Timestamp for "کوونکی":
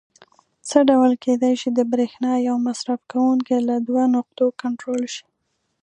3.11-3.57